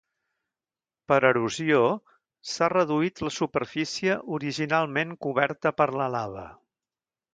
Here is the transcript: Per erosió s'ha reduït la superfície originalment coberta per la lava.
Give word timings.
Per 1.11 1.17
erosió 1.27 1.81
s'ha 2.53 2.69
reduït 2.73 3.23
la 3.27 3.33
superfície 3.35 4.17
originalment 4.39 5.13
coberta 5.27 5.77
per 5.83 5.89
la 6.01 6.09
lava. 6.17 6.49